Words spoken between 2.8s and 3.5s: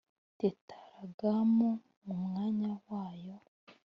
wayo